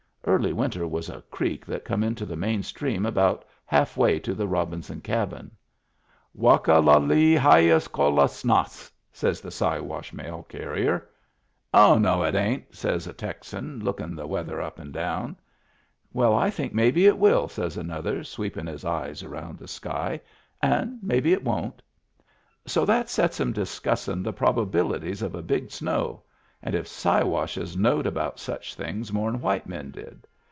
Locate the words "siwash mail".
9.49-10.43